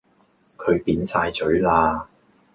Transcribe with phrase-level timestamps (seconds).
[0.57, 2.07] 佢扁曬嘴啦